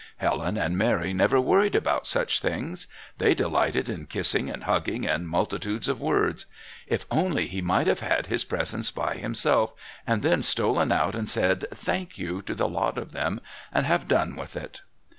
Helen 0.17 0.57
and 0.57 0.79
Mary 0.79 1.13
never 1.13 1.39
worried 1.39 1.75
about 1.75 2.07
such 2.07 2.39
things. 2.39 2.87
They 3.19 3.35
delighted 3.35 3.87
in 3.87 4.07
kissing 4.07 4.49
and 4.49 4.63
hugging 4.63 5.05
and 5.05 5.29
multitudes 5.29 5.87
of 5.87 6.01
words. 6.01 6.47
If 6.87 7.05
only 7.11 7.45
he 7.45 7.61
might 7.61 7.85
have 7.85 7.99
had 7.99 8.25
his 8.25 8.43
presents 8.43 8.89
by 8.89 9.17
himself 9.17 9.73
and 10.07 10.23
then 10.23 10.41
stolen 10.41 10.91
out 10.91 11.13
and 11.13 11.29
said 11.29 11.67
"Thank 11.71 12.17
you" 12.17 12.41
to 12.41 12.55
the 12.55 12.67
lot 12.67 12.97
of 12.97 13.11
them 13.11 13.41
and 13.71 13.85
have 13.85 14.07
done 14.07 14.35
with 14.35 14.55
it. 14.55 14.81